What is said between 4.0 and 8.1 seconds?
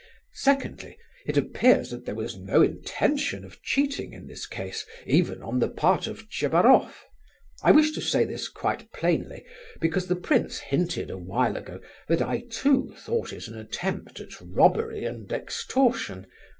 in this case, even on the part of Tchebaroff. I wish to